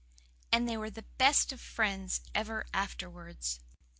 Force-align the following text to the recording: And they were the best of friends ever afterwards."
And 0.51 0.67
they 0.67 0.77
were 0.77 0.89
the 0.89 1.05
best 1.19 1.51
of 1.53 1.61
friends 1.61 2.21
ever 2.33 2.65
afterwards." 2.73 3.59